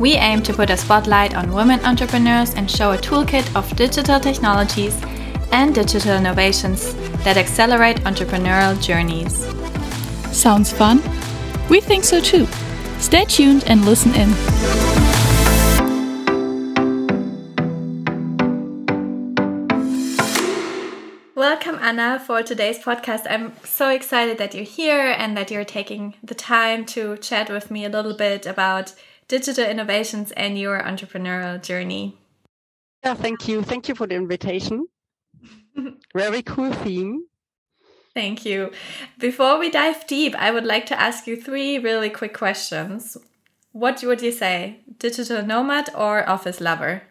[0.00, 4.18] We aim to put a spotlight on women entrepreneurs and show a toolkit of digital
[4.18, 5.00] technologies
[5.52, 9.46] and digital innovations that accelerate entrepreneurial journeys.
[10.36, 11.00] Sounds fun?
[11.68, 12.46] We think so too.
[12.98, 14.30] Stay tuned and listen in.
[21.36, 23.26] Welcome, Anna, for today's podcast.
[23.30, 27.70] I'm so excited that you're here and that you're taking the time to chat with
[27.70, 28.92] me a little bit about
[29.28, 32.18] digital innovations and your entrepreneurial journey.
[33.04, 33.62] Yeah, thank you.
[33.62, 34.86] Thank you for the invitation.
[36.14, 37.26] Very cool theme.
[38.14, 38.70] Thank you.
[39.18, 43.16] Before we dive deep, I would like to ask you three really quick questions.
[43.72, 44.84] What would you say?
[44.98, 47.02] Digital nomad or office lover?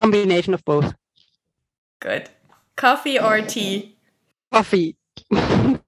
[0.00, 0.94] Combination of both.
[2.00, 2.30] Good.
[2.76, 3.94] Coffee or tea?
[4.50, 4.96] Coffee.
[5.32, 5.82] Pen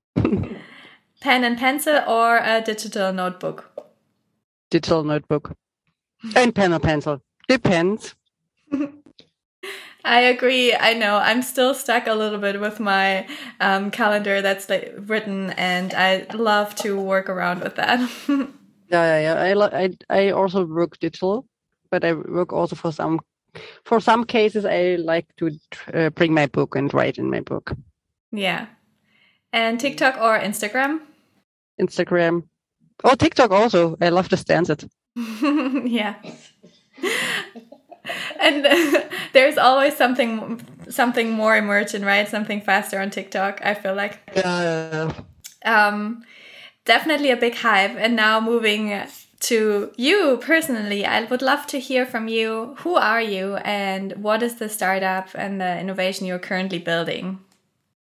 [1.44, 3.71] and pencil or a digital notebook?
[4.72, 5.54] Digital notebook.
[6.34, 7.20] And pen or pencil.
[7.46, 8.14] Depends.
[10.04, 10.74] I agree.
[10.74, 11.16] I know.
[11.18, 13.26] I'm still stuck a little bit with my
[13.60, 18.00] um, calendar that's like written, and I love to work around with that.
[18.28, 18.46] yeah,
[18.90, 19.34] yeah, yeah.
[19.62, 21.44] I, I, I also work digital,
[21.90, 23.20] but I work also for some
[23.84, 25.50] for some cases, I like to
[25.92, 27.72] uh, bring my book and write in my book.
[28.30, 28.66] Yeah.
[29.52, 31.00] And TikTok or Instagram?
[31.78, 32.44] Instagram.
[33.04, 33.96] Oh, TikTok also.
[34.00, 34.84] I love to dance it.
[35.16, 36.14] yeah.
[38.40, 42.28] and uh, there's always something something more emergent, right?
[42.28, 43.60] Something faster on TikTok.
[43.64, 44.20] I feel like.
[44.34, 45.12] Yeah.
[45.64, 46.24] Um,
[46.84, 49.06] definitely a big hype, and now moving
[49.42, 52.76] to you personally, I would love to hear from you.
[52.78, 57.40] Who are you and what is the startup and the innovation you're currently building?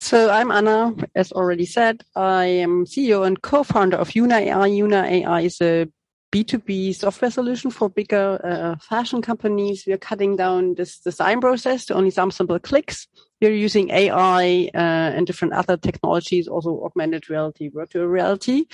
[0.07, 2.05] So I'm Anna, as already said.
[2.15, 4.69] I am CEO and co-founder of Yuna AI.
[4.71, 5.89] Yuna AI is a
[6.31, 9.83] B2B software solution for bigger uh, fashion companies.
[9.85, 13.09] We are cutting down this design process to only some simple clicks.
[13.41, 14.79] We're using AI uh,
[15.17, 18.67] and different other technologies, also augmented reality, virtual reality.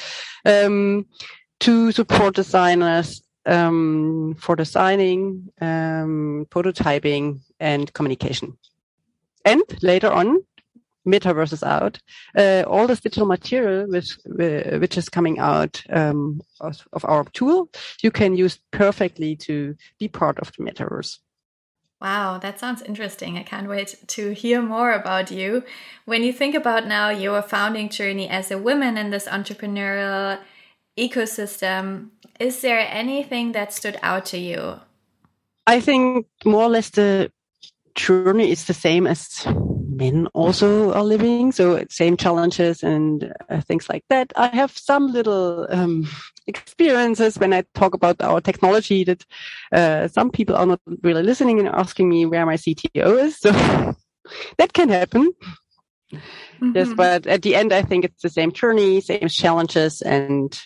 [0.44, 1.06] Um,
[1.60, 8.58] to support designers um, for designing, um, prototyping, and communication.
[9.46, 10.44] And later on,
[11.06, 11.98] metaverse is out.
[12.36, 17.24] Uh, all this digital material which uh, which is coming out um, of, of, our
[17.32, 17.68] tool,
[18.02, 21.18] you can use perfectly to be part of the metaverse.
[22.00, 23.38] Wow, that sounds interesting.
[23.38, 25.62] I can't wait to hear more about you.
[26.04, 30.40] When you think about now your founding journey as a woman in this entrepreneurial
[30.98, 32.10] ecosystem,
[32.40, 34.80] is there anything that stood out to you?
[35.64, 37.30] I think more or less the
[37.94, 39.46] journey is the same as
[39.96, 41.52] men also are living.
[41.52, 44.32] So same challenges and uh, things like that.
[44.36, 46.08] I have some little um,
[46.46, 49.24] experiences when I talk about our technology that
[49.72, 53.38] uh, some people are not really listening and asking me where my CTO is.
[53.38, 53.52] So
[54.58, 55.32] that can happen.
[56.12, 56.72] Mm-hmm.
[56.74, 60.58] Yes, but at the end, I think it's the same journey, same challenges, and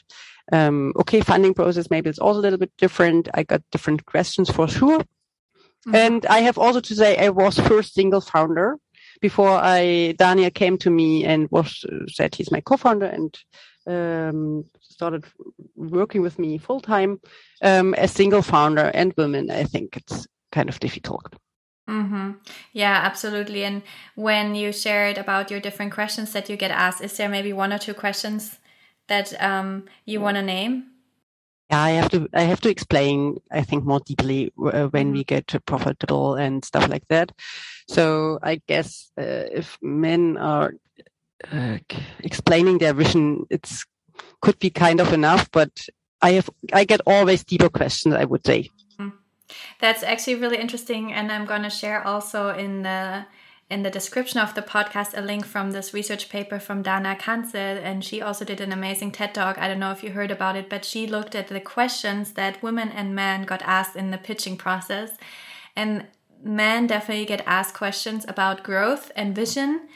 [0.53, 3.29] um, okay, funding process maybe it's also a little bit different.
[3.35, 4.99] I got different questions for sure.
[4.99, 5.95] Mm-hmm.
[5.95, 8.79] And I have also to say I was first single founder
[9.21, 13.39] before I Daniel came to me and was said he's my co-founder and
[13.87, 15.25] um, started
[15.77, 17.21] working with me full time
[17.63, 19.51] um, as single founder and women.
[19.51, 21.35] I think it's kind of difficult.
[21.89, 22.33] Mm-hmm.
[22.73, 23.65] Yeah, absolutely.
[23.65, 23.83] And
[24.17, 27.73] when you shared about your different questions that you get asked, is there maybe one
[27.73, 28.59] or two questions
[29.07, 30.87] that um, you want to name?
[31.71, 32.29] Yeah, I have to.
[32.33, 33.39] I have to explain.
[33.51, 35.35] I think more deeply uh, when we mm-hmm.
[35.35, 37.33] get to profitable and stuff like that.
[37.89, 40.75] So I guess uh, if men are
[41.53, 41.79] uh,
[42.21, 43.85] explaining their vision, it's
[44.41, 45.51] could be kind of enough.
[45.51, 45.89] But
[46.23, 46.49] I have.
[46.73, 48.15] I get always deeper questions.
[48.15, 48.71] I would say.
[49.81, 53.27] That's actually really interesting, and I'm going to share also in the
[53.69, 57.55] in the description of the podcast a link from this research paper from Dana Kanze,
[57.55, 59.59] and she also did an amazing TED talk.
[59.59, 62.63] I don't know if you heard about it, but she looked at the questions that
[62.63, 65.11] women and men got asked in the pitching process,
[65.75, 66.07] and
[66.43, 69.89] men definitely get asked questions about growth and vision,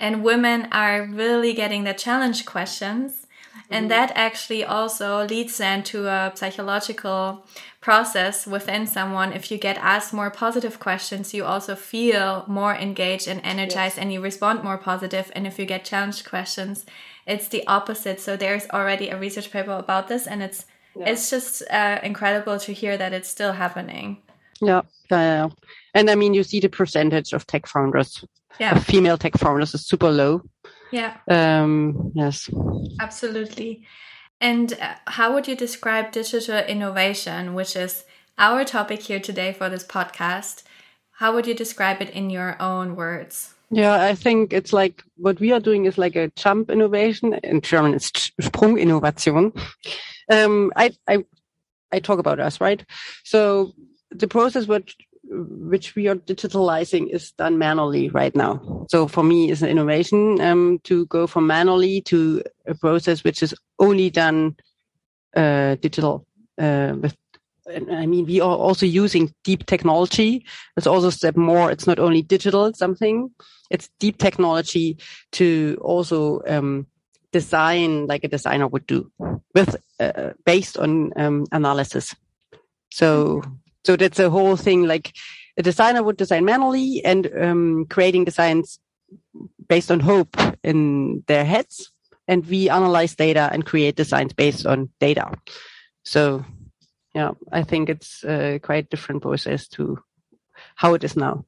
[0.00, 3.26] and women are really getting the challenge questions.
[3.70, 3.88] And mm-hmm.
[3.90, 7.46] that actually also leads then to a psychological
[7.82, 9.32] process within someone.
[9.32, 13.98] If you get asked more positive questions, you also feel more engaged and energized yes.
[13.98, 15.30] and you respond more positive.
[15.34, 16.86] And if you get challenged questions,
[17.26, 18.20] it's the opposite.
[18.20, 20.64] So there's already a research paper about this and it's
[20.96, 21.10] yeah.
[21.10, 24.22] it's just uh, incredible to hear that it's still happening.
[24.60, 25.48] Yeah, yeah, yeah.
[25.94, 28.24] And I mean, you see the percentage of tech founders,
[28.60, 28.78] yeah.
[28.78, 30.42] female tech founders is super low.
[30.92, 31.16] Yeah.
[31.28, 32.48] Um, yes.
[33.00, 33.82] Absolutely.
[34.42, 38.04] And uh, how would you describe digital innovation, which is
[38.38, 40.64] our topic here today for this podcast?
[41.12, 43.54] How would you describe it in your own words?
[43.70, 47.34] Yeah, I think it's like what we are doing is like a jump innovation.
[47.44, 48.10] In German, it's
[48.40, 49.56] Sprunginnovation.
[50.28, 51.24] Um, I, I,
[51.92, 52.84] I talk about us, right?
[53.22, 53.72] So
[54.10, 58.86] the process which which we are digitalizing is done manually right now.
[58.90, 63.42] So for me, it's an innovation um, to go from manually to a process which
[63.42, 64.56] is only done
[65.36, 66.26] uh, digital.
[66.58, 67.16] Uh, with,
[67.68, 70.44] I mean, we are also using deep technology.
[70.76, 71.70] It's also a step more.
[71.70, 73.30] It's not only digital something;
[73.70, 74.98] it's deep technology
[75.32, 76.86] to also um,
[77.30, 79.10] design like a designer would do
[79.54, 82.14] with uh, based on um, analysis.
[82.90, 83.42] So
[83.84, 84.84] so that's a whole thing.
[84.84, 85.12] Like
[85.56, 88.78] a designer would design manually and um, creating designs
[89.68, 91.90] based on hope in their heads,
[92.28, 95.30] and we analyze data and create designs based on data.
[96.04, 96.44] So
[97.14, 99.98] yeah, I think it's a quite different process to
[100.76, 101.44] how it is now.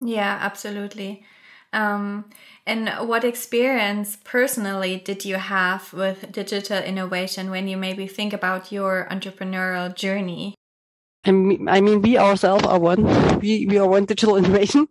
[0.00, 1.24] Yeah, absolutely.
[1.72, 2.30] Um,
[2.66, 8.72] and what experience personally did you have with digital innovation when you maybe think about
[8.72, 10.54] your entrepreneurial journey?
[11.24, 13.04] I mean, I mean we ourselves are one.
[13.40, 14.88] We, we are one digital innovation.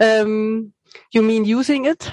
[0.00, 0.72] Um,
[1.12, 2.12] you mean using it?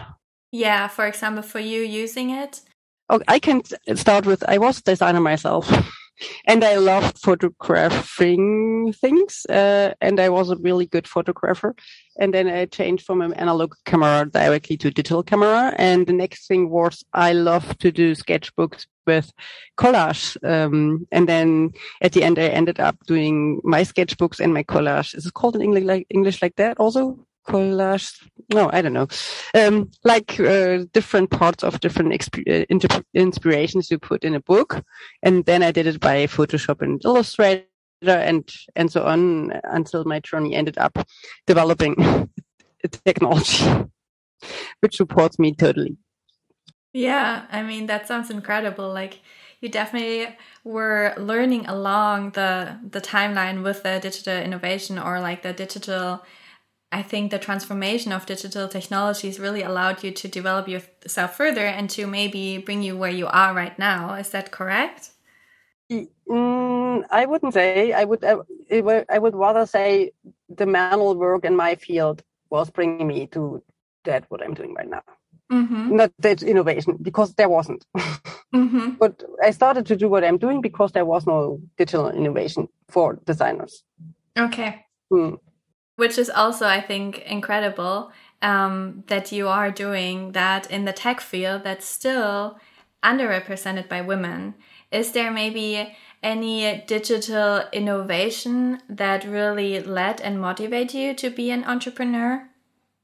[0.51, 2.61] Yeah, for example, for you using it?
[3.09, 3.61] Okay, I can
[3.95, 5.69] start with I was a designer myself
[6.45, 9.45] and I loved photographing things.
[9.50, 11.75] Uh, and I was a really good photographer.
[12.19, 15.73] And then I changed from an analog camera directly to digital camera.
[15.77, 19.31] And the next thing was I love to do sketchbooks with
[19.77, 20.38] collage.
[20.47, 21.71] Um, and then
[22.01, 25.15] at the end, I ended up doing my sketchbooks and my collage.
[25.15, 27.25] Is it called in English like, English like that also?
[27.47, 28.13] Collage?
[28.53, 29.07] No i don't know.
[29.53, 32.13] Um, like uh, different parts of different
[32.47, 34.83] uh, inspirations you put in a book.
[35.23, 37.65] And then i did it by photoshop and illustrator
[38.03, 40.97] and and so on until my journey ended up
[41.45, 41.95] developing
[43.05, 43.65] technology
[44.79, 45.97] which supports me totally.
[46.94, 48.91] Yeah i mean that sounds incredible.
[48.94, 49.19] Like
[49.61, 55.53] you definitely were learning along the the timeline with the digital innovation or like the
[55.53, 56.23] digital
[56.91, 61.89] I think the transformation of digital technologies really allowed you to develop yourself further and
[61.91, 64.15] to maybe bring you where you are right now.
[64.15, 65.11] Is that correct?
[65.89, 67.93] Mm, I wouldn't say.
[67.93, 68.23] I would.
[68.23, 70.11] I would rather say
[70.49, 73.63] the manual work in my field was bringing me to
[74.03, 75.03] that what I'm doing right now.
[75.51, 75.95] Mm-hmm.
[75.97, 77.85] Not that innovation because there wasn't.
[77.97, 78.91] mm-hmm.
[78.91, 83.19] But I started to do what I'm doing because there was no digital innovation for
[83.25, 83.83] designers.
[84.37, 84.85] Okay.
[86.01, 88.12] Mm which is also, I think, incredible
[88.42, 92.57] um, that you are doing that in the tech field that's still
[93.03, 94.56] underrepresented by women.
[94.92, 101.64] Is there maybe any digital innovation that really led and motivated you to be an
[101.64, 102.49] entrepreneur?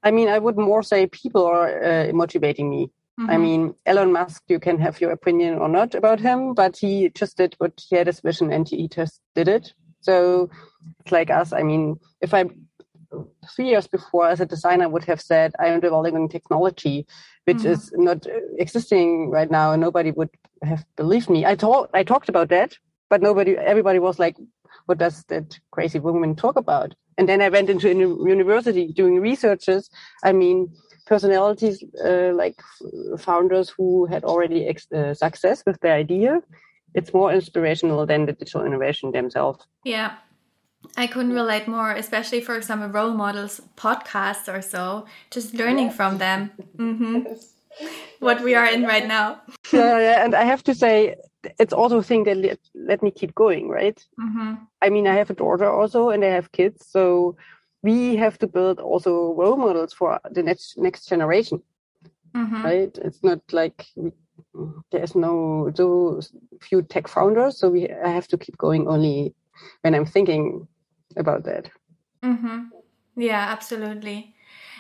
[0.04, 2.90] I mean, I would more say people are uh, motivating me.
[3.20, 3.30] Mm-hmm.
[3.30, 7.10] I mean, Elon Musk, you can have your opinion or not about him, but he
[7.10, 9.74] just did what he had his vision and he just did it.
[10.02, 10.50] So
[11.00, 11.54] it's like us.
[11.54, 12.46] I mean, if I
[13.56, 17.06] three years before as a designer would have said i am developing technology
[17.48, 17.68] which mm-hmm.
[17.68, 18.28] is not
[18.60, 20.30] existing right now and nobody would
[20.64, 21.46] have believed me.
[21.46, 22.78] I talked i talked about that
[23.10, 24.36] but nobody everybody was like
[24.86, 26.94] what does that crazy woman talk about?
[27.18, 29.90] And then i went into university doing researches.
[30.24, 30.70] I mean
[31.06, 32.60] personalities uh, like
[33.18, 36.42] founders who had already ex- uh, success with their idea
[36.94, 39.68] it's more inspirational than the digital innovation themselves.
[39.86, 40.16] Yeah
[40.96, 46.18] I couldn't relate more, especially for example, role models, podcasts or so, just learning from
[46.18, 46.52] them.
[46.78, 47.24] Mm-hmm.
[48.20, 49.42] What we are in right now.
[49.72, 51.16] yeah, yeah, and I have to say,
[51.60, 54.04] it's also a thing that let, let me keep going, right?
[54.20, 54.56] Mm-hmm.
[54.82, 57.38] I mean, I have a daughter also, and I have kids, so
[57.84, 61.62] we have to build also role models for the next next generation,
[62.36, 62.66] mm-hmm.
[62.66, 62.98] right?
[63.04, 64.12] It's not like we,
[64.92, 66.20] there's no so
[66.62, 69.36] few tech founders, so we I have to keep going only
[69.82, 70.68] when I'm thinking
[71.18, 71.70] about that.
[72.24, 72.66] Mm-hmm.
[73.16, 74.36] Yeah, absolutely.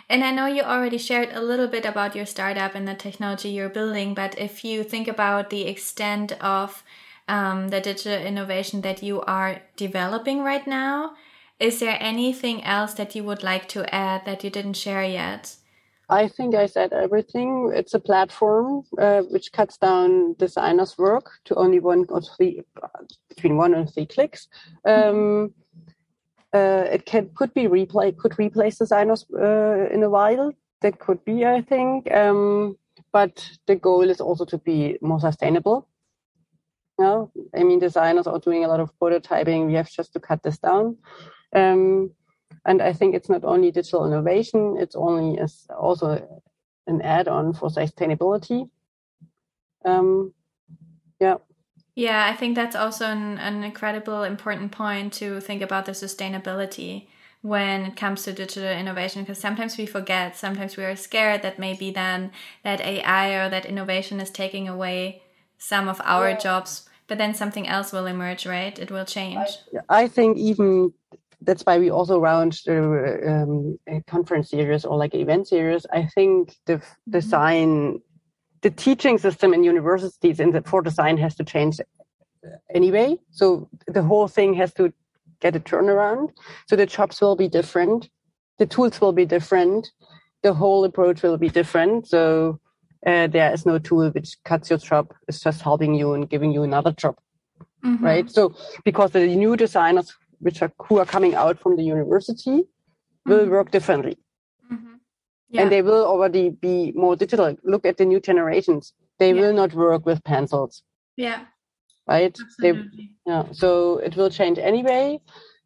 [0.10, 3.50] And I know you already shared a little bit about your startup and the technology
[3.50, 6.84] you're building, but if you think about the extent of
[7.28, 11.16] um, the digital innovation that you are developing right now,
[11.60, 15.56] is there anything else that you would like to add that you didn't share yet?
[16.10, 17.72] I think I said everything.
[17.74, 22.62] It's a platform uh, which cuts down designers' work to only one or three,
[23.28, 24.48] between one and three clicks.
[24.86, 25.54] Um,
[26.54, 30.54] uh, it can could be replay could replace designers uh, in a while.
[30.82, 32.12] That could be, I think.
[32.14, 32.78] Um,
[33.12, 35.88] but the goal is also to be more sustainable.
[37.00, 39.68] No, I mean designers are doing a lot of prototyping.
[39.68, 40.98] We have just to cut this down.
[41.56, 42.12] Um,
[42.66, 46.42] and I think it's not only digital innovation; it's only as also
[46.88, 48.70] an add-on for sustainability.
[49.86, 50.34] Um,
[51.20, 51.36] yeah.
[51.98, 57.08] Yeah, I think that's also an, an incredible important point to think about the sustainability
[57.42, 61.58] when it comes to digital innovation because sometimes we forget sometimes we are scared that
[61.58, 62.32] maybe then
[62.64, 65.22] that ai or that innovation is taking away
[65.58, 66.38] some of our yeah.
[66.38, 69.50] jobs but then something else will emerge right it will change
[69.88, 70.92] i, I think even
[71.42, 75.86] that's why we also round the um, conference series or like event series.
[75.92, 78.02] I think the design,
[78.62, 81.80] the teaching system in universities in the, for design has to change
[82.74, 83.18] anyway.
[83.32, 84.94] So the whole thing has to
[85.40, 86.30] get a turnaround.
[86.68, 88.10] So the jobs will be different,
[88.58, 89.88] the tools will be different,
[90.42, 92.08] the whole approach will be different.
[92.08, 92.60] So
[93.06, 96.52] uh, there is no tool which cuts your job; it's just helping you and giving
[96.52, 97.16] you another job.
[97.86, 98.04] Mm-hmm.
[98.04, 98.30] Right.
[98.30, 103.32] So because the new designers which are who are coming out from the university mm-hmm.
[103.32, 104.18] will work differently.
[105.50, 105.62] Yeah.
[105.62, 107.56] And they will already be more digital.
[107.64, 108.94] Look at the new generations.
[109.20, 109.42] They yeah.
[109.42, 110.84] will not work with pencils.
[111.16, 111.46] Yeah.
[112.08, 112.38] Right?
[112.40, 113.12] Absolutely.
[113.26, 113.44] They, yeah.
[113.52, 115.20] So it will change anyway.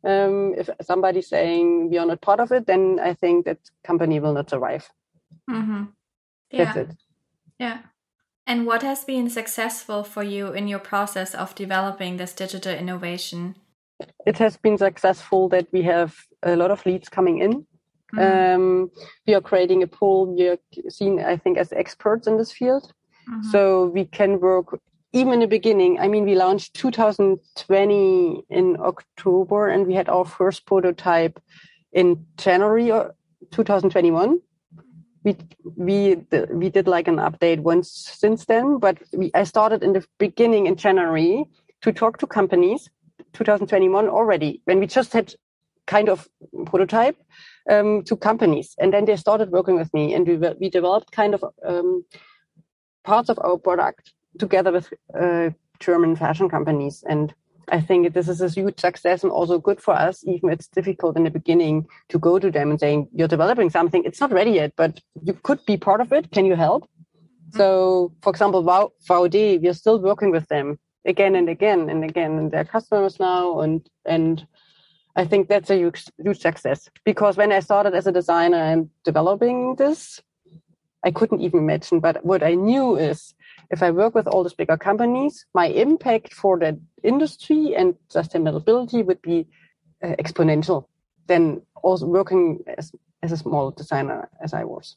[0.04, 4.20] Um, if somebody's saying we are not part of it, then I think that company
[4.20, 4.90] will not survive.
[5.50, 5.84] Mm-hmm.
[6.52, 6.74] Yeah.
[6.74, 6.98] That's it.
[7.60, 7.80] Yeah.
[8.48, 13.56] And what has been successful for you in your process of developing this digital innovation?
[14.26, 17.66] it has been successful that we have a lot of leads coming in.
[18.15, 18.62] Mm-hmm.
[18.62, 18.91] Um,
[19.25, 20.36] we are creating a pool.
[20.36, 20.58] We are
[20.89, 22.94] seen, I think, as experts in this field.
[23.30, 23.50] Mm-hmm.
[23.51, 24.80] So we can work
[25.13, 26.00] even in the beginning.
[26.00, 31.39] I mean, we launched 2020 in October and we had our first prototype
[31.91, 32.88] in January
[33.51, 34.39] 2021.
[35.24, 35.36] We
[35.75, 36.15] we
[36.50, 40.65] we did like an update once since then, but we, I started in the beginning
[40.65, 41.46] in January
[41.82, 42.89] to talk to companies
[43.34, 45.36] 2021 already when we just had
[45.86, 46.27] kind of
[46.65, 47.18] prototype
[47.70, 48.75] um, to companies.
[48.80, 52.06] And then they started working with me and we, we developed kind of um,
[53.03, 55.50] parts of our product together with uh,
[55.80, 57.03] german fashion companies.
[57.08, 57.34] And
[57.70, 61.15] i think this is a huge success and also good for us even it's difficult
[61.15, 64.03] in the beginning to go to them and saying you're developing something.
[64.03, 66.32] It's not ready yet but you could be part of it.
[66.32, 66.84] Can you help?
[66.84, 67.58] Mm-hmm.
[67.58, 72.51] so for example VD, we're still working with them again and again and again and
[72.51, 74.46] their customers now and and
[75.15, 78.89] I think that's a huge, huge success because when I started as a designer and
[79.03, 80.22] developing this,
[81.03, 82.00] I couldn't even imagine.
[82.00, 83.34] But what I knew is
[83.72, 89.06] if I work with all these bigger companies, my impact for the industry and sustainability
[89.06, 89.48] would be
[90.03, 90.86] uh, exponential
[91.27, 92.91] than also working as,
[93.24, 94.96] as a small designer as I was.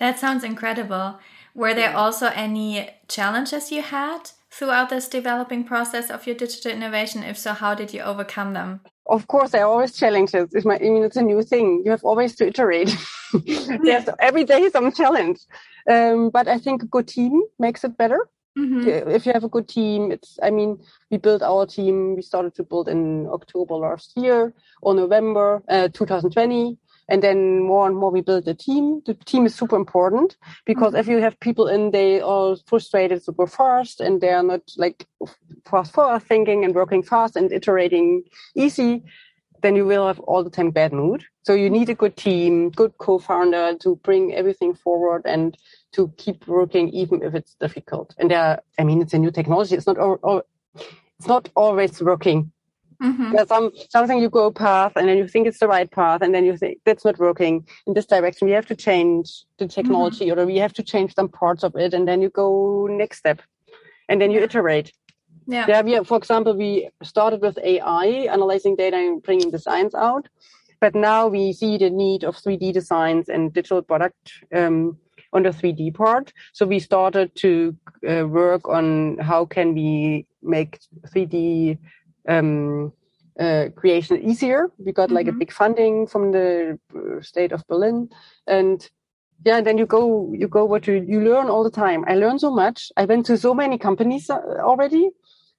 [0.00, 1.18] That sounds incredible.
[1.54, 7.22] Were there also any challenges you had throughout this developing process of your digital innovation?
[7.22, 8.80] If so, how did you overcome them?
[9.06, 10.54] Of course, there are always challenges.
[10.54, 11.82] It's my, I mean, it's a new thing.
[11.84, 12.96] You have always to iterate.
[13.84, 15.40] There's every day some challenge.
[15.90, 18.26] Um, but I think a good team makes it better.
[18.58, 19.10] Mm-hmm.
[19.10, 20.78] If you have a good team, it's, I mean,
[21.10, 25.88] we built our team, we started to build in October last year or November uh,
[25.88, 29.02] 2020 and then more and more we build a team.
[29.06, 31.00] The team is super important because mm-hmm.
[31.00, 35.06] if you have people in, they are frustrated super fast and they are not like
[35.66, 38.22] fast forward thinking and working fast and iterating
[38.54, 39.02] easy,
[39.62, 41.24] then you will have all the time bad mood.
[41.42, 45.56] So you need a good team, good co-founder to bring everything forward and
[45.92, 48.14] to keep working even if it's difficult.
[48.18, 49.74] And there, I mean, it's a new technology.
[49.74, 50.42] It's not all, all
[51.18, 52.52] it's not always working
[53.02, 53.32] Mm-hmm.
[53.32, 56.34] There's some something you go path and then you think it's the right path and
[56.34, 58.46] then you think that's not working in this direction.
[58.46, 60.38] We have to change the technology mm-hmm.
[60.38, 63.42] or we have to change some parts of it and then you go next step
[64.08, 64.92] and then you iterate.
[65.46, 65.66] Yeah.
[65.68, 65.82] yeah.
[65.82, 70.28] We, for example, we started with AI analyzing data and bringing designs out,
[70.80, 74.96] but now we see the need of 3D designs and digital product um,
[75.32, 76.32] on the 3D part.
[76.52, 77.76] So we started to
[78.08, 80.78] uh, work on how can we make
[81.14, 81.78] 3D
[82.28, 82.92] um,
[83.38, 84.70] uh, creation easier.
[84.78, 85.34] We got like Mhm.
[85.34, 88.08] a big funding from the uh, state of Berlin,
[88.46, 88.88] and
[89.44, 92.04] yeah, then you go, you go what you you learn all the time.
[92.06, 92.92] I learn so much.
[92.96, 95.10] I went to so many companies uh, already,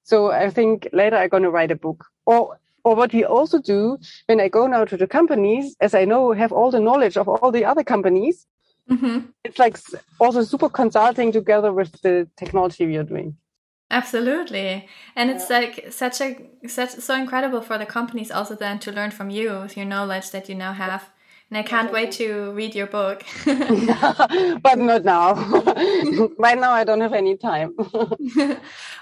[0.04, 2.06] so I think later I'm gonna write a book.
[2.26, 6.06] Or or what we also do when I go now to the companies, as I
[6.06, 8.46] know have all the knowledge of all the other companies,
[8.90, 9.34] Mhm.
[9.44, 9.78] it's like
[10.20, 13.36] also super consulting together with the technology we are doing.
[13.92, 14.88] Absolutely.
[15.16, 19.12] And it's like such a such so incredible for the companies also then to learn
[19.12, 21.10] from you with your knowledge that you now have.
[21.52, 23.24] And I can't wait to read your book.
[23.46, 25.34] but not now.
[26.40, 27.76] right now, I don't have any time.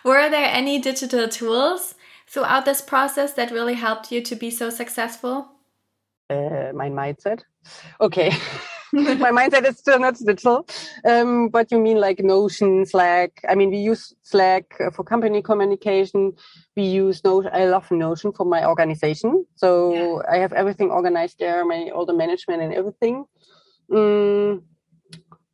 [0.04, 1.96] Were there any digital tools
[2.28, 5.54] throughout this process that really helped you to be so successful?
[6.30, 7.44] uh, my mindset.
[8.02, 8.32] Okay.
[9.26, 10.68] my mindset is still not digital.
[11.04, 13.32] Um, but you mean like Notion, Slack.
[13.50, 16.34] I mean, we use Slack for company communication.
[16.78, 17.50] We use Notion.
[17.52, 19.48] I love Notion for my organization.
[19.56, 23.26] So I have everything organized there, my, all the management and everything.
[23.92, 24.62] Mm,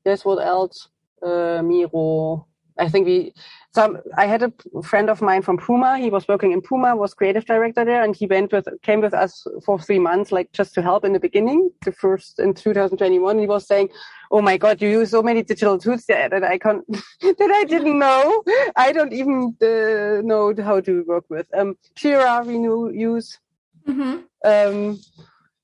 [0.03, 0.89] yes, what else?
[1.23, 2.48] Uh, Miro.
[2.79, 3.33] I think we,
[3.73, 5.97] some, I had a friend of mine from Puma.
[5.97, 9.13] He was working in Puma, was creative director there, and he went with, came with
[9.13, 13.39] us for three months, like just to help in the beginning, the first in 2021.
[13.39, 13.89] He was saying,
[14.31, 16.85] Oh my God, you use so many digital tools that I can't,
[17.21, 18.43] that I didn't know.
[18.75, 21.47] I don't even uh, know how to work with.
[21.53, 23.39] Um, Jira we knew, use.
[23.85, 24.99] hmm Um,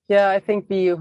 [0.07, 0.93] yeah, I think we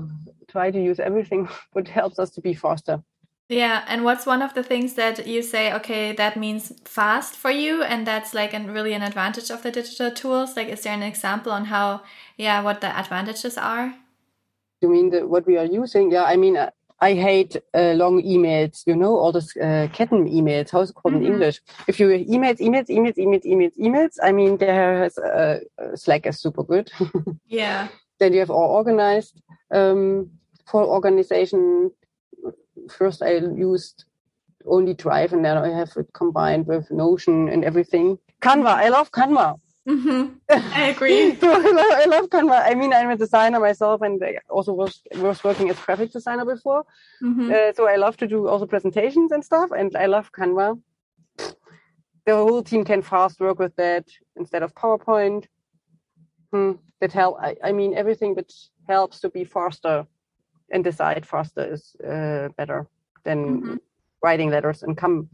[0.48, 3.02] try to use everything what helps us to be faster.
[3.48, 7.50] Yeah, and what's one of the things that you say, okay, that means fast for
[7.50, 10.56] you, and that's like an, really an advantage of the digital tools?
[10.56, 12.02] Like, is there an example on how,
[12.38, 13.94] yeah, what the advantages are?
[14.80, 16.10] You mean the, what we are using?
[16.10, 16.70] Yeah, I mean, uh,
[17.00, 20.70] I hate uh, long emails, you know, all those uh, Ketten emails.
[20.70, 21.20] How's it called Mhm.
[21.20, 21.60] in English?
[21.86, 26.26] If you emails, emails, emails, emails, emails, emails, I mean, there has, uh, uh, Slack
[26.26, 26.90] is super good.
[27.46, 27.88] Yeah.
[28.20, 30.30] then you have all organized um,
[30.66, 31.90] for organization.
[32.90, 34.04] First, I used
[34.66, 38.18] only Drive, and then I have it combined with Notion and everything.
[38.40, 39.58] Canva, I love Canva.
[39.86, 41.36] hmm I agree.
[41.40, 42.62] so I love, I love Canva.
[42.64, 46.44] I mean, I'm a designer myself, and I also was was working as graphic designer
[46.44, 46.84] before.
[47.20, 50.80] hmm Uh, so I love to do also presentations and stuff, and I love Canva.
[52.26, 55.44] The whole team can fast work with that instead of PowerPoint.
[56.52, 57.36] Hmm, that help.
[57.40, 58.50] I, I mean, everything that
[58.88, 60.06] helps to be faster
[60.70, 62.86] and decide faster is uh, better
[63.24, 63.78] than Mhm.
[64.22, 65.28] writing letters and come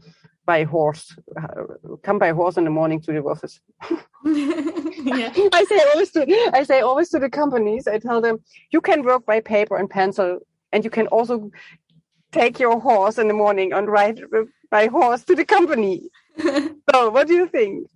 [0.45, 1.63] by horse, uh,
[2.03, 3.61] come by horse in the morning to the office.
[4.25, 5.31] yeah.
[5.59, 7.87] I say always to I say always to the companies.
[7.87, 8.37] I tell them
[8.71, 10.39] you can work by paper and pencil,
[10.71, 11.51] and you can also
[12.31, 14.21] take your horse in the morning and ride
[14.69, 16.09] by horse to the company.
[16.91, 17.87] So, what do you think?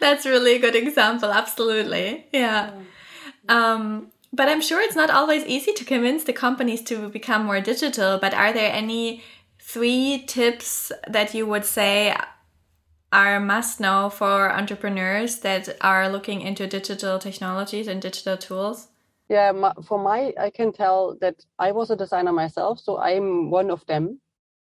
[0.00, 1.30] That's really a good example.
[1.32, 2.26] Absolutely.
[2.32, 2.72] Yeah.
[3.48, 7.60] Um, but I'm sure it's not always easy to convince the companies to become more
[7.60, 8.18] digital.
[8.18, 9.22] But are there any
[9.60, 12.14] three tips that you would say
[13.12, 18.88] are must know for entrepreneurs that are looking into digital technologies and digital tools?
[19.28, 23.70] yeah, for my, I can tell that I was a designer myself, so I'm one
[23.72, 24.20] of them.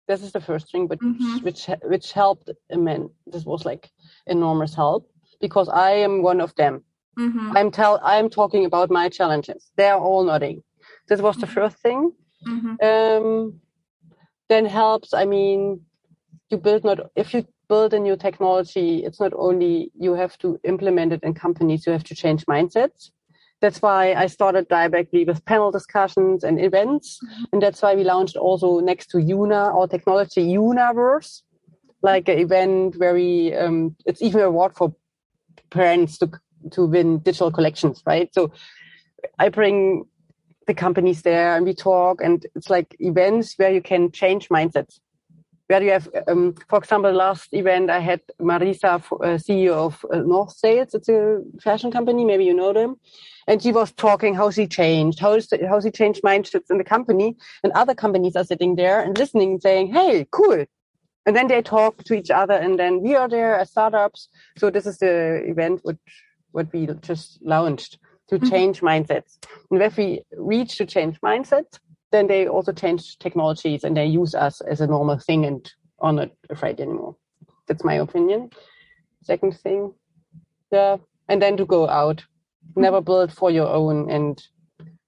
[0.06, 1.42] This is the first thing, but Mhm.
[1.42, 3.10] which which helped immensely.
[3.26, 3.90] This was like
[4.26, 6.84] enormous help because I am one of them.
[7.18, 7.56] Mm-hmm.
[7.56, 9.70] I'm tell I'm talking about my challenges.
[9.76, 10.62] They're all nodding.
[11.08, 12.12] This was the first thing.
[12.46, 12.74] Mm-hmm.
[12.84, 13.60] Um,
[14.48, 15.14] then helps.
[15.14, 15.80] I mean,
[16.50, 20.60] you build not if you build a new technology, it's not only you have to
[20.64, 21.86] implement it in companies.
[21.86, 23.10] You have to change mindsets.
[23.60, 27.18] That's why I started directly with panel discussions and events,
[27.52, 31.42] and that's why we launched also next to Una our technology Universe,
[32.02, 34.94] like an event where we um, it's even a award for
[35.70, 36.30] parents to
[36.72, 38.32] to win digital collections, right?
[38.32, 38.52] So
[39.38, 40.04] I bring
[40.66, 45.00] the companies there and we talk and it's like events where you can change mindsets.
[45.66, 50.18] Where you have, um, for example, last event I had Marisa, uh, CEO of uh,
[50.18, 50.94] North Sails.
[50.94, 52.22] It's a fashion company.
[52.24, 52.96] Maybe you know them.
[53.46, 56.76] And she was talking how she changed, how, is the, how she changed mindsets in
[56.76, 57.36] the company.
[57.62, 60.66] And other companies are sitting there and listening saying, Hey, cool.
[61.26, 64.28] And then they talk to each other and then we are there as startups.
[64.58, 65.96] So this is the event which,
[66.54, 68.50] what we just launched to Mhm.
[68.50, 69.38] change mindsets.
[69.70, 71.78] And if we reach to change mindsets,
[72.12, 75.60] then they also change technologies and they use us as a normal thing and
[75.98, 77.16] are not afraid anymore.
[77.66, 78.50] That's my opinion.
[79.22, 79.92] Second thing,
[80.70, 80.96] yeah,
[81.28, 82.24] and then to go out.
[82.76, 84.42] Never build for your own and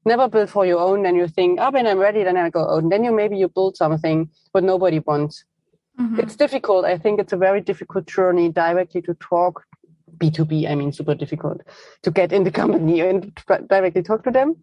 [0.05, 1.03] never build for your own.
[1.03, 2.83] Then you think, oh, when I'm ready, then I go out.
[2.83, 5.45] And then you maybe you build something, but nobody wants.
[5.99, 6.21] Mm-hmm.
[6.21, 6.85] It's difficult.
[6.85, 9.65] I think it's a very difficult journey directly to talk
[10.19, 11.63] B2B, I mean, super difficult
[12.03, 13.35] to get in the company and
[13.69, 14.57] directly talk to them.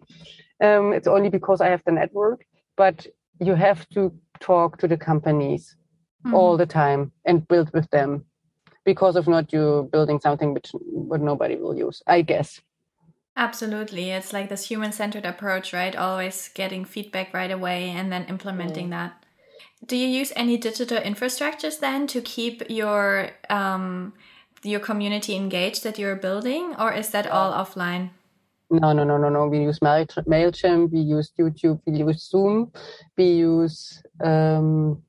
[0.62, 2.46] Um, it's only because I have the network,
[2.78, 3.06] but
[3.40, 5.76] you have to talk to the companies
[6.26, 6.36] mm-hmm.
[6.36, 8.26] all the time and build with them
[8.86, 12.62] because if not, you're building something which, which nobody will use, I guess.
[13.36, 14.12] Absolutely.
[14.12, 15.96] It's like this human centered approach, right?
[15.96, 18.92] Always getting feedback right away and then implementing mm.
[18.92, 19.24] that.
[19.86, 24.14] Do you use any digital infrastructures then to keep your um,
[24.64, 28.10] your community engaged that you're building, or is that all offline?
[28.70, 29.48] No, no, no, no, no.
[29.48, 32.72] We use Mail- Mailchimp, we use YouTube, we use Zoom,
[33.18, 35.02] we use um,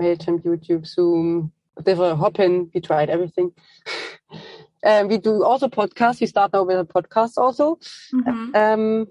[0.00, 2.70] Mailchimp, YouTube, Zoom, whatever, Hopin.
[2.74, 3.52] We tried everything.
[4.86, 6.20] Um, we do also podcasts.
[6.20, 7.78] We start now with a podcast also.
[8.12, 8.54] Mm-hmm.
[8.54, 9.06] Um,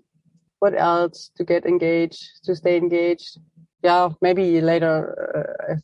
[0.60, 3.40] what else to get engaged, to stay engaged?
[3.84, 4.96] Yeah, maybe later
[5.36, 5.76] uh,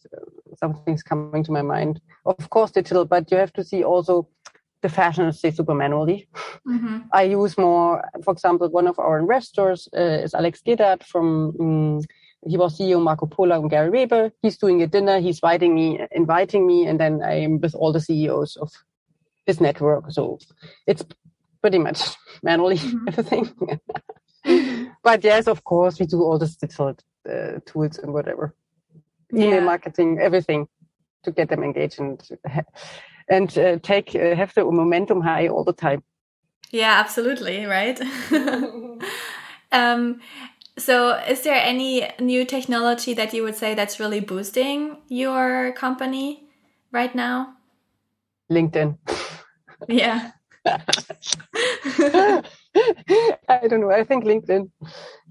[0.58, 2.00] something's coming to my mind.
[2.26, 4.28] Of course, digital, but you have to see also
[4.82, 6.28] the fashion is super manually.
[6.68, 7.00] Mm-hmm.
[7.14, 12.02] I use more, for example, one of our investors uh, is Alex Gedat from, um,
[12.48, 14.32] he was CEO Marc O'Polo and Gerry Weber.
[14.42, 15.20] He's doing a dinner.
[15.20, 18.72] He's inviting me, inviting me, and then I'm with all the CEOs of
[19.46, 20.12] his network.
[20.12, 20.40] So
[20.88, 21.04] it's
[21.62, 23.08] pretty much manually mm-hmm.
[23.10, 23.54] everything.
[25.10, 26.96] but yes, of course, we do all the digital
[27.28, 28.54] uh, tools and whatever,
[29.32, 29.46] yeah.
[29.46, 30.68] email marketing, everything
[31.24, 32.22] to get them engaged and
[33.28, 36.04] and uh, take uh, have the momentum high all the time.
[36.70, 38.00] Yeah, absolutely, right.
[39.72, 40.22] um,
[40.78, 46.44] so, is there any new technology that you would say that's really boosting your company
[46.92, 47.56] right now?
[48.52, 48.96] LinkedIn.
[49.88, 50.32] Yeah.
[53.50, 53.92] I don't know.
[53.92, 54.70] I think LinkedIn.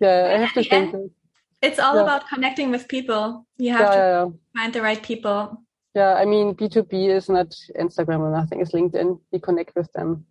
[0.01, 1.13] Yeah, I have to think.
[1.61, 2.03] It's all yeah.
[2.03, 3.47] about connecting with people.
[3.57, 5.63] You have yeah, to yeah, find the right people.
[5.95, 8.61] Yeah, I mean, B2B is not Instagram or nothing.
[8.61, 9.21] It's LinkedIn.
[9.33, 10.25] You connect with them.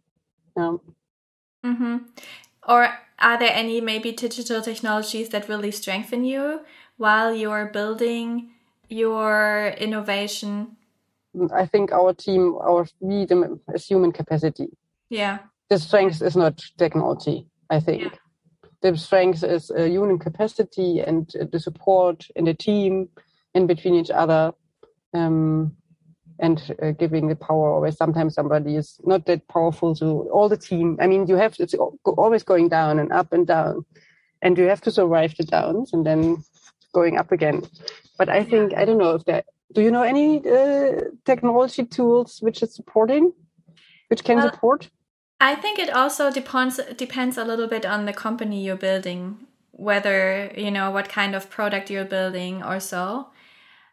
[0.56, 0.78] Yeah.
[1.66, 1.98] Mm-hmm.
[2.68, 2.90] Or
[3.20, 6.62] are there any maybe digital technologies that really strengthen you
[6.96, 8.52] while you're building
[8.88, 10.78] your innovation
[11.54, 13.28] I think our team, our we
[13.74, 14.70] is human capacity.
[15.10, 15.40] Yeah.
[15.70, 17.48] The strength is not technology.
[17.70, 18.10] I think yeah.
[18.82, 23.10] the strength is uh, human capacity and uh, the support in the team
[23.54, 24.54] and between each other.
[25.14, 25.76] Um,
[26.40, 30.56] and uh, giving the power always sometimes somebody is not that powerful to all the
[30.56, 31.74] team i mean you have to, it's
[32.06, 33.84] always going down and up and down
[34.44, 36.38] and you have to survive the downs and then
[36.94, 37.64] going up again
[38.20, 42.40] but i think i don't know if that do you know any uh, technology tools
[42.42, 43.34] which is supporting,
[44.08, 44.90] which can well, support?
[45.40, 50.52] I think it also depends depends a little bit on the company you're building, whether
[50.58, 53.28] you know what kind of product you're building or so,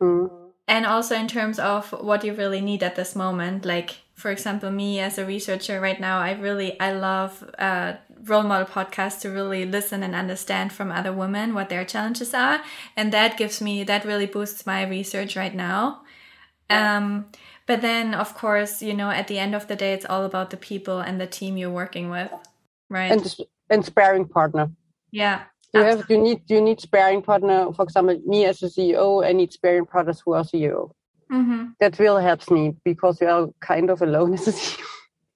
[0.01, 0.31] mm.
[0.67, 3.65] and also in terms of what you really need at this moment.
[3.65, 8.43] Like for example, me as a researcher right now, I really I love uh, role
[8.43, 12.63] model podcasts to really listen and understand from other women what their challenges are
[12.97, 16.01] and that gives me that really boosts my research right now
[16.71, 16.97] yeah.
[16.97, 17.27] um,
[17.67, 20.51] but then of course you know at the end of the day it's all about
[20.51, 22.31] the people and the team you're working with
[22.89, 23.37] right and
[23.71, 24.71] and sparring partner
[25.11, 29.25] yeah you have you need you need sparring partner for example me as a ceo
[29.25, 30.91] i need sparring partners who are ceo
[31.33, 31.67] mm-hmm.
[31.81, 34.87] that really helps me because you are kind of alone as a ceo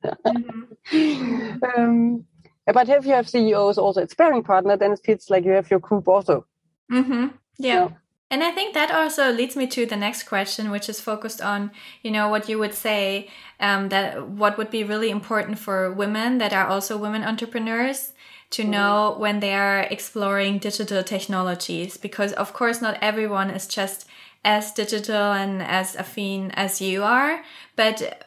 [0.05, 1.64] mm-hmm.
[1.77, 2.25] um,
[2.73, 5.71] but if you have CEOs also as sparring partner, then it feels like you have
[5.71, 6.45] your group also.
[6.93, 7.29] Mm-hmm.
[7.59, 7.75] Yeah.
[7.75, 7.88] yeah.
[8.31, 11.71] And I think that also leads me to the next question, which is focused on,
[12.03, 16.38] you know, what you would say um, that what would be really important for women
[16.38, 18.12] that are also women entrepreneurs
[18.51, 18.71] to mm-hmm.
[18.71, 24.07] know when they are exploring digital technologies, because of course not everyone is just
[24.45, 27.43] as digital and as affine as you are,
[27.77, 28.25] but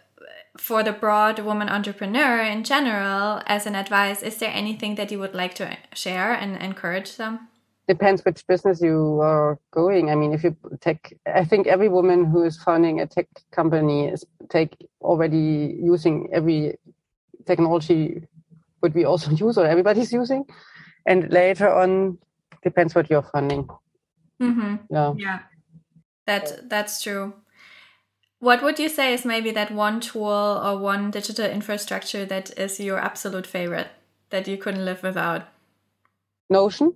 [0.58, 5.20] for the broad woman entrepreneur in general, as an advice, is there anything that you
[5.20, 7.48] would like to share and encourage them?
[7.88, 10.12] Depends which business you are going.
[10.12, 14.08] I mean, if you take, I think every woman who is founding a tech company
[14.08, 16.78] is take already using every
[17.46, 18.24] technology
[18.82, 20.46] would we also use or everybody's using,
[21.06, 22.18] and later on
[22.64, 23.68] depends what you're funding.
[24.42, 24.76] Mm-hmm.
[24.90, 25.40] Yeah, yeah,
[26.26, 27.34] that that's true.
[28.40, 30.24] What would you say is maybe that one tool
[30.64, 33.90] or one digital infrastructure that is your absolute favorite
[34.32, 35.44] that you couldn't live without?
[36.50, 36.94] Notion.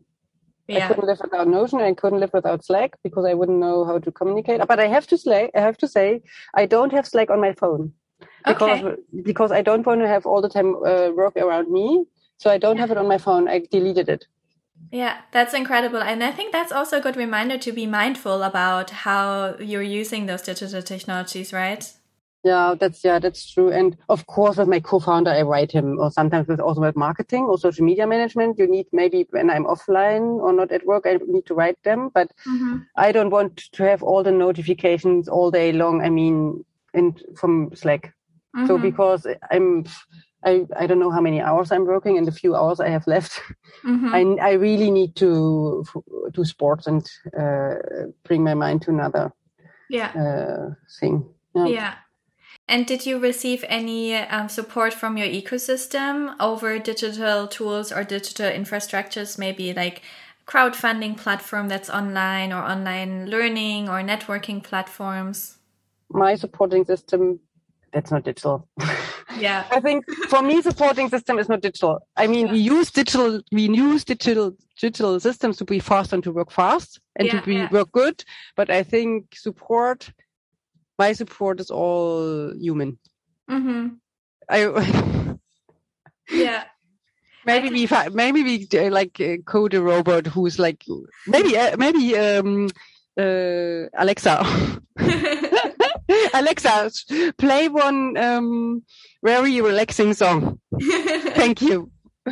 [0.68, 0.86] Yeah.
[0.86, 1.80] I couldn't live without Notion.
[1.80, 4.62] I couldn't live without Slack because I wouldn't know how to communicate.
[4.68, 5.52] But I have to Slack.
[5.56, 6.22] I have to say,
[6.56, 7.94] I don't have Slack on my phone
[8.48, 9.02] because okay.
[9.24, 12.06] because I don't want to have all the time uh, work around me.
[12.38, 13.48] So I don't have it on my phone.
[13.48, 14.26] I deleted it.
[14.92, 16.02] Yeah, that's incredible.
[16.02, 20.26] And I think that's also a good reminder to be mindful about how you're using
[20.26, 21.92] those digital technologies, right?
[22.46, 23.72] Yeah, that's yeah, that's true.
[23.72, 27.46] And of course, with my co-founder, I write him, or sometimes with also with marketing
[27.46, 28.60] or social media management.
[28.60, 32.12] You need maybe when I'm offline or not at work, I need to write them.
[32.14, 32.78] But mm-hmm.
[32.96, 36.04] I don't want to have all the notifications all day long.
[36.04, 38.14] I mean, in from Slack.
[38.56, 38.68] Mm-hmm.
[38.68, 39.86] So because I'm,
[40.46, 43.08] I I don't know how many hours I'm working and the few hours I have
[43.08, 43.42] left.
[43.84, 44.14] Mm-hmm.
[44.14, 45.84] I I really need to
[46.32, 47.04] do sports and
[47.36, 47.76] uh,
[48.24, 49.32] bring my mind to another
[49.90, 51.26] yeah uh, thing.
[51.56, 51.66] yeah.
[51.66, 51.94] yeah.
[52.68, 58.50] And did you receive any um, support from your ecosystem over digital tools or digital
[58.50, 60.02] infrastructures, maybe like
[60.48, 65.58] crowdfunding platform that's online or online learning or networking platforms?
[66.10, 67.40] My supporting system,
[67.94, 68.68] that's not digital.
[69.38, 69.66] Yeah.
[69.72, 72.00] I think for me, supporting system is not digital.
[72.18, 72.54] I mean, yeah.
[72.54, 77.00] we use digital, we use digital, digital systems to be fast and to work fast
[77.16, 77.70] and yeah, to be yeah.
[77.72, 78.24] work good.
[78.56, 80.10] But I think support
[80.98, 82.98] my support is all human.
[83.50, 83.88] Mm-hmm.
[84.50, 85.38] I
[86.32, 86.64] yeah.
[87.46, 90.84] Maybe we maybe we uh, like uh, code a robot who's like
[91.28, 92.70] maybe uh, maybe um
[93.18, 94.44] uh, Alexa.
[96.34, 96.92] Alexa,
[97.38, 98.84] play one um,
[99.24, 100.60] very relaxing song.
[100.82, 101.92] Thank you.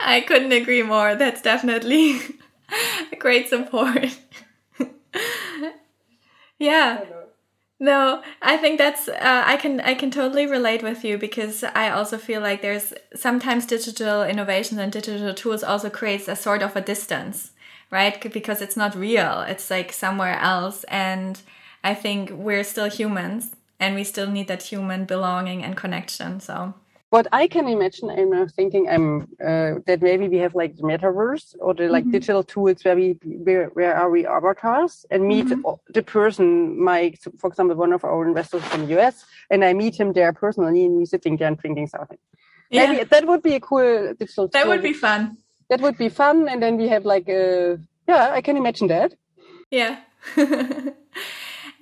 [0.00, 1.14] I couldn't agree more.
[1.14, 2.20] That's definitely
[3.12, 4.18] a great support.
[6.60, 7.04] Yeah.
[7.80, 11.90] No, I think that's uh, I can I can totally relate with you because I
[11.90, 16.76] also feel like there's sometimes digital innovations and digital tools also creates a sort of
[16.76, 17.52] a distance,
[17.90, 18.20] right?
[18.32, 19.42] Because it's not real.
[19.42, 21.40] It's like somewhere else and
[21.84, 26.40] I think we're still humans and we still need that human belonging and connection.
[26.40, 26.74] So
[27.10, 31.56] what I can imagine, I'm thinking I'm uh, that maybe we have like the metaverse
[31.58, 32.12] or the like mm-hmm.
[32.12, 35.92] digital tools where we where, where are we avatars and meet mm-hmm.
[35.92, 36.82] the person.
[36.82, 40.32] My, for example, one of our investors from the US, and I meet him there
[40.32, 42.18] personally, and we're sitting there and drinking something.
[42.70, 42.86] Yeah.
[42.86, 44.46] Maybe that would be a cool digital.
[44.46, 45.36] That would be fun.
[45.68, 49.14] That would be fun, and then we have like a yeah, I can imagine that.
[49.68, 49.98] Yeah.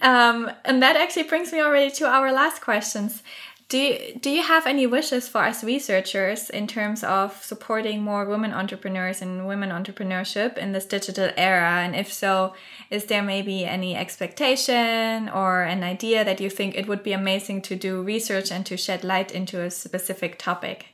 [0.01, 3.23] um, and that actually brings me already to our last questions.
[3.69, 8.25] Do you, do you have any wishes for us researchers in terms of supporting more
[8.25, 11.83] women entrepreneurs and women entrepreneurship in this digital era?
[11.83, 12.55] And if so,
[12.91, 17.61] is there maybe any expectation or an idea that you think it would be amazing
[17.63, 20.87] to do research and to shed light into a specific topic?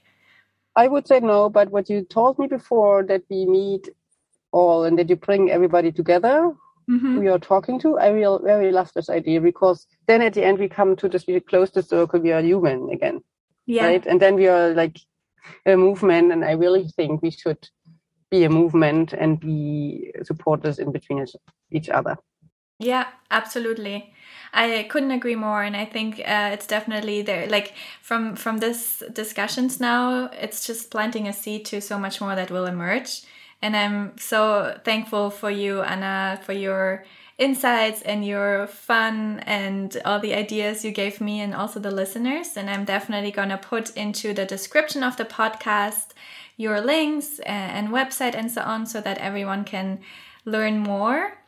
[0.75, 3.89] I would say no, but what you told me before that we meet
[4.51, 6.53] all and that you bring everybody together
[6.89, 7.19] mm-hmm.
[7.19, 7.99] we are talking to.
[7.99, 11.27] I will very love this idea because then at the end we come to this,
[11.27, 13.21] we close the circle, we are human again.
[13.67, 13.87] Yeah.
[13.87, 14.07] Right.
[14.07, 14.99] And then we are like
[15.67, 16.33] a movement.
[16.33, 17.69] And I really think we should
[18.31, 21.25] be a movement and be supporters in between
[21.71, 22.17] each other.
[22.81, 24.13] Yeah, absolutely.
[24.53, 27.49] I couldn't agree more, and I think uh, it's definitely there.
[27.49, 32.35] Like from from this discussions now, it's just planting a seed to so much more
[32.35, 33.23] that will emerge.
[33.65, 37.07] And I'm so thankful for you, Anna, for your
[37.39, 42.59] insights and your fun and all the ideas you gave me and also the listeners.
[42.59, 46.09] And I'm definitely going to put into the description of the podcast
[46.59, 50.01] your links and website and so on so that everyone can
[50.45, 51.39] learn more.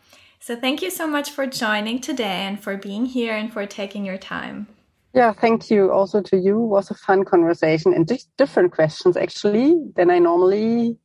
[0.41, 4.07] So thank you so much for joining today and for being here and for taking
[4.07, 4.69] your time.
[5.13, 6.63] Yeah, thank you also to you.
[6.63, 10.97] It was a fun conversation and just different questions actually than I normally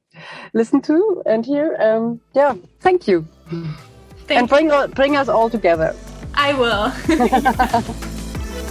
[0.53, 1.75] listen to and hear.
[1.79, 3.25] Um, yeah, thank you.
[4.27, 5.95] Thank and bring, all, bring us all together.
[6.33, 6.91] I will.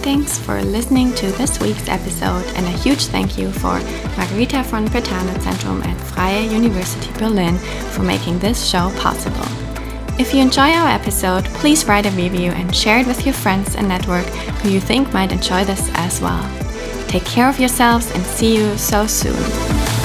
[0.01, 3.79] Thanks for listening to this week's episode, and a huge thank you for
[4.17, 7.55] Margarita von Zentrum at Freie University Berlin
[7.91, 9.45] for making this show possible.
[10.19, 13.75] If you enjoy our episode, please write a review and share it with your friends
[13.75, 14.25] and network
[14.63, 16.49] who you think might enjoy this as well.
[17.07, 20.00] Take care of yourselves and see you so soon.